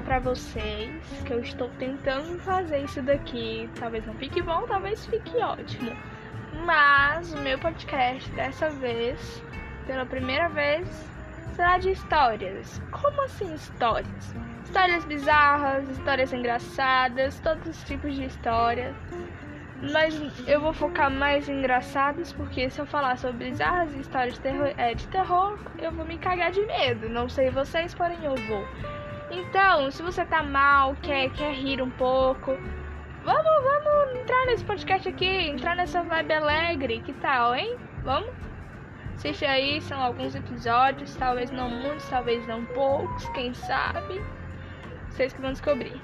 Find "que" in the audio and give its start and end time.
1.24-1.32, 37.00-37.12, 45.32-45.40